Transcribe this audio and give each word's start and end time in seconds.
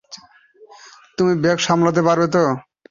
তুমি 1.17 1.33
ব্যাগ 1.43 1.57
সামলাতে 1.59 2.01
পারবে 2.07 2.27
তো? 2.35 2.43